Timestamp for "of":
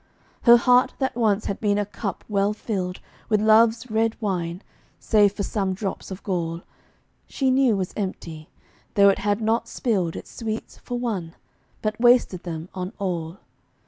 6.09-6.23